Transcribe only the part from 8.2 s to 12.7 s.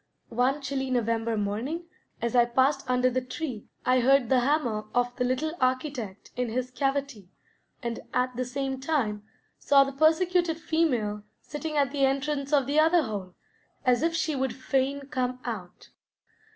the same time saw the persecuted female sitting at the entrance of